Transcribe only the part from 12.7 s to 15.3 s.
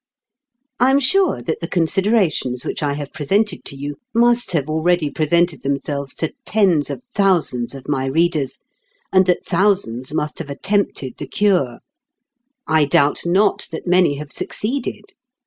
doubt not that many have succeeded.